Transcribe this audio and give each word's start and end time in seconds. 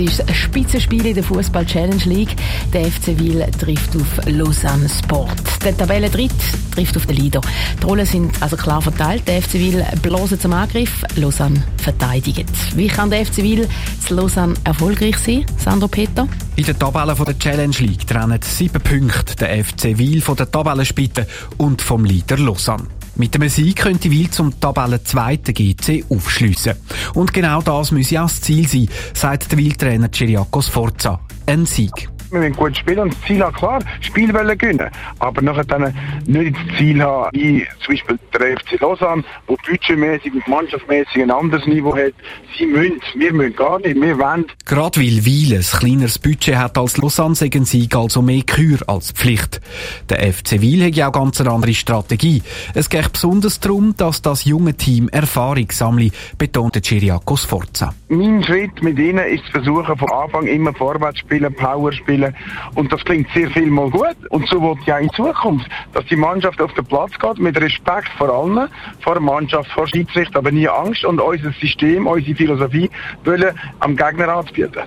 ist 0.00 0.26
ein 0.26 0.34
Spitzenspiel 0.34 1.04
in 1.06 1.14
der 1.14 1.24
Fußball 1.24 1.66
Challenge 1.66 2.02
League. 2.04 2.36
Der 2.72 2.84
FC 2.84 3.18
Wil 3.18 3.44
trifft 3.58 3.94
auf 3.96 4.26
Lausanne 4.26 4.88
Sport. 4.88 5.42
Der 5.64 5.76
Tabellendritt 5.76 6.32
trifft 6.74 6.96
auf 6.96 7.06
den 7.06 7.16
Leader. 7.16 7.40
Die 7.80 7.86
Rollen 7.86 8.06
sind 8.06 8.42
also 8.42 8.56
klar 8.56 8.80
verteilt. 8.80 9.26
Der 9.26 9.42
FC 9.42 9.54
Wil 9.54 9.84
bloßen 10.02 10.40
zum 10.40 10.52
Angriff, 10.52 11.04
Lausanne 11.16 11.62
verteidigt. 11.78 12.48
Wie 12.74 12.86
kann 12.86 13.10
der 13.10 13.26
FC 13.26 13.38
Wil 13.38 13.68
zu 14.06 14.14
Lausanne 14.14 14.54
erfolgreich 14.64 15.16
sein, 15.18 15.44
Sandro 15.58 15.88
Peter? 15.88 16.26
In 16.56 16.64
der 16.64 16.78
Tabelle 16.78 17.14
der 17.14 17.38
Challenge 17.38 17.76
League 17.78 18.06
trennen 18.06 18.40
sieben 18.42 18.80
Punkte 18.80 19.36
der 19.36 19.64
FC 19.64 19.98
Wil 19.98 20.20
von 20.20 20.36
der 20.36 20.50
Tabellenspitze 20.50 21.26
und 21.58 21.82
vom 21.82 22.04
Leader 22.04 22.38
Lausanne. 22.38 22.86
Mit 23.20 23.34
dem 23.34 23.46
Sieg 23.50 23.76
könnte 23.76 24.10
Wil 24.10 24.30
zum 24.30 24.58
Tabellenzweiten 24.58 25.52
GC 25.52 26.06
aufschliessen. 26.08 26.72
Und 27.12 27.34
genau 27.34 27.60
das 27.60 27.90
müsse 27.90 28.18
auch 28.18 28.28
das 28.28 28.40
Ziel 28.40 28.66
sein, 28.66 28.88
sagt 29.12 29.52
der 29.52 29.58
Wil-Trainer 29.58 30.08
Ciriakos 30.10 30.68
Forza. 30.68 31.20
Ein 31.44 31.66
Sieg 31.66 32.08
wir 32.32 32.40
müssen 32.40 32.56
gut 32.56 32.76
spielen 32.76 33.00
und 33.00 33.14
das 33.14 33.20
Ziel 33.22 33.42
haben, 33.42 33.54
klar, 33.54 33.80
Spiel 34.00 34.32
wollen 34.32 34.56
gewinnen. 34.56 34.90
Aber 35.18 35.42
nachher 35.42 35.64
dann 35.64 35.94
nicht 36.26 36.56
das 36.56 36.76
Ziel 36.78 37.02
haben, 37.02 37.30
wie 37.32 37.66
zum 37.84 37.94
Beispiel 37.94 38.18
der 38.38 38.58
FC 38.58 38.80
Lausanne, 38.80 39.24
wo 39.46 39.56
budgetmäßig 39.56 40.34
und 40.34 40.48
mannschaftsmäßig 40.48 41.22
ein 41.22 41.30
anderes 41.30 41.66
Niveau 41.66 41.94
hat. 41.96 42.12
Sie 42.58 42.66
müssen, 42.66 43.00
wir 43.14 43.32
müssen 43.32 43.56
gar 43.56 43.78
nicht, 43.80 44.00
wir 44.00 44.18
wollen. 44.18 44.46
Gerade 44.66 45.00
weil 45.00 45.24
Wiel 45.24 45.54
ein 45.54 45.62
kleineres 45.62 46.18
Budget 46.18 46.56
hat 46.56 46.78
als 46.78 46.96
Lausanne, 46.96 47.34
sagen 47.34 47.64
Sieg 47.64 47.94
also 47.96 48.22
mehr 48.22 48.42
Kür 48.42 48.78
als 48.86 49.12
Pflicht. 49.12 49.60
Der 50.08 50.32
FC 50.32 50.60
Wiel 50.60 50.84
hat 50.86 50.94
ja 50.94 51.08
auch 51.08 51.12
ganz 51.12 51.40
eine 51.40 51.50
andere 51.50 51.74
Strategie. 51.74 52.42
Es 52.74 52.88
geht 52.90 53.12
besonders 53.12 53.60
darum, 53.60 53.94
dass 53.96 54.22
das 54.22 54.44
junge 54.44 54.74
Team 54.74 55.08
Erfahrung 55.08 55.70
sammelt, 55.70 56.12
betonte 56.38 56.80
Chiriakos 56.80 57.44
Forza. 57.44 57.94
Mein 58.08 58.42
Schritt 58.44 58.82
mit 58.82 58.98
ihnen 58.98 59.26
ist 59.26 59.44
zu 59.46 59.52
versuchen, 59.52 59.96
von 59.96 60.10
Anfang 60.10 60.46
immer 60.46 60.74
vorwärts 60.74 61.20
spielen, 61.20 61.54
Power 61.54 61.92
spielen, 61.92 62.19
spielen. 62.20 62.34
Und 62.74 62.92
das 62.92 63.04
klingt 63.04 63.28
sehr 63.34 63.50
viel 63.50 63.66
mal 63.66 63.90
gut. 63.90 64.16
Und 64.30 64.48
so 64.48 64.60
wird 64.60 64.78
ja 64.86 64.98
in 64.98 65.10
Zukunft, 65.10 65.66
dass 65.92 66.04
die 66.06 66.16
Mannschaft 66.16 66.60
auf 66.60 66.72
den 66.74 66.84
Platz 66.84 67.12
geht, 67.18 67.38
mit 67.38 67.60
Respekt 67.60 68.08
vor 68.18 68.30
allen, 68.30 68.68
vor 69.00 69.14
der 69.14 69.22
Mannschaft, 69.22 69.70
vor 69.72 69.86
Schiedsrichter, 69.86 70.38
aber 70.38 70.50
nie 70.50 70.68
Angst 70.68 71.04
und 71.04 71.20
unser 71.20 71.52
System, 71.52 72.06
unsere 72.06 72.34
Philosophie 72.34 72.90
wollen 73.24 73.54
am 73.80 73.96
Gegner 73.96 74.28
anzubieten. 74.28 74.82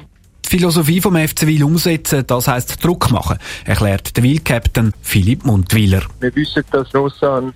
Die 0.45 0.58
Philosophie 0.58 1.02
vom 1.02 1.16
FC 1.16 1.48
Wil 1.48 1.64
umsetzen, 1.64 2.25
das 2.28 2.48
heisst 2.48 2.84
Druck 2.84 3.09
machen, 3.12 3.38
erklärt 3.66 4.16
der 4.16 4.23
Wil-Captain 4.23 4.94
Philipp 5.02 5.45
Mundwiller. 5.45 6.03
Wir 6.20 6.36
wissen, 6.36 6.64
dass 6.72 6.92
Lausanne 6.94 7.53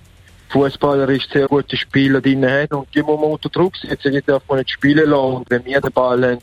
fußballerisch 0.48 1.28
sehr 1.30 1.46
gute 1.46 1.76
Spieler 1.76 2.20
drin 2.20 2.44
hat 2.50 2.72
und 2.72 2.88
die 2.94 3.02
muss 3.02 3.20
man 3.20 3.32
unter 3.32 3.50
Druck 3.50 3.76
setzen, 3.76 4.12
die 4.12 4.22
darf 4.26 4.42
man 4.48 4.58
nicht 4.58 4.70
spielen 4.70 5.10
lassen. 5.10 5.36
Und 5.36 5.50
wenn 5.50 5.64
wir 5.64 5.80
den 5.80 5.92
Ball 5.92 6.24
haben, 6.24 6.38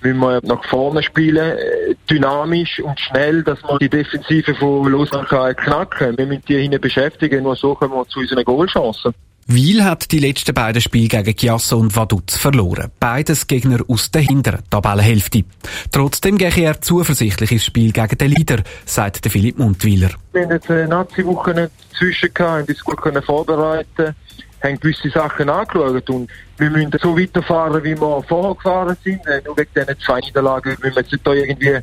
müssen 0.00 0.18
wir 0.20 0.40
nach 0.42 0.64
vorne 0.64 1.02
spielen, 1.02 1.58
äh, 1.58 1.94
dynamisch 2.10 2.80
und 2.80 2.98
schnell, 2.98 3.42
dass 3.42 3.62
wir 3.62 3.78
die 3.78 3.88
Defensive 3.88 4.54
von 4.54 4.90
Lausanne 4.90 5.54
knacken 5.54 6.16
Wir 6.16 6.26
müssen 6.26 6.44
die 6.48 6.58
hinten 6.58 6.80
beschäftigen, 6.80 7.42
nur 7.42 7.56
so 7.56 7.74
kommen 7.74 7.94
wir 7.94 8.06
zu 8.06 8.20
unseren 8.20 8.44
Goalchancen. 8.44 9.14
Wiel 9.50 9.82
hat 9.82 10.12
die 10.12 10.18
letzten 10.18 10.52
beiden 10.52 10.82
Spiele 10.82 11.08
gegen 11.08 11.34
Chiasso 11.34 11.78
und 11.78 11.96
Vaduz 11.96 12.36
verloren. 12.36 12.90
Beides 13.00 13.46
Gegner 13.46 13.78
aus 13.88 14.10
der 14.10 14.20
hinteren 14.20 14.60
Tabellenhälfte. 14.68 15.44
Trotzdem 15.90 16.36
gehe 16.36 16.52
er 16.54 16.82
zuversichtlich 16.82 17.52
ins 17.52 17.64
Spiel 17.64 17.92
gegen 17.92 18.18
den 18.18 18.30
Leader, 18.30 18.62
sagt 18.84 19.24
der 19.24 19.30
Philipp 19.30 19.58
Mundwiler. 19.58 20.10
Wir 20.34 20.42
haben 20.42 20.50
jetzt 20.50 20.70
eine 20.70 20.86
Nazi-Woche 20.88 21.54
dazwischen 21.54 22.34
gehabt, 22.34 22.50
haben 22.50 22.66
uns 22.68 22.84
gut 22.84 23.24
vorbereiten 23.24 24.14
haben 24.62 24.80
gewisse 24.80 25.08
Sachen 25.08 25.48
angeschaut 25.48 26.10
und 26.10 26.28
wir 26.58 26.68
müssen 26.68 26.90
so 27.00 27.16
weiterfahren, 27.16 27.82
wie 27.84 27.98
wir 27.98 28.22
vorher 28.24 28.54
gefahren 28.54 28.96
sind. 29.04 29.24
Äh, 29.26 29.40
nur 29.46 29.56
wegen 29.56 29.70
diesen 29.74 30.00
zwei 30.00 30.20
Niederlagen 30.20 30.76
müssen 30.82 30.96
wir 30.96 31.02
jetzt 31.02 31.20
da 31.24 31.32
irgendwie 31.32 31.78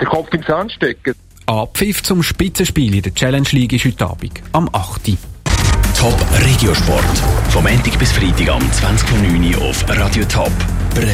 den 0.00 0.06
Kopf 0.08 0.34
ins 0.34 0.46
Sand 0.46 0.72
stecken. 0.72 1.14
Abpfiff 1.46 2.02
zum 2.02 2.22
Spitzenspiel 2.22 2.94
in 2.94 3.02
der 3.02 3.14
Challenge 3.14 3.48
League 3.52 3.72
ist 3.72 3.84
heute 3.84 4.06
Abend 4.06 4.42
am 4.52 4.68
8. 4.72 5.16
Top 5.98 6.14
Regiosport. 6.44 7.18
Vom 7.50 7.64
Montag 7.64 7.98
bis 7.98 8.12
Freitag 8.12 8.50
am 8.50 8.62
20.09. 8.62 9.58
auf 9.58 9.84
Radio 9.88 10.24
Top. 10.26 10.52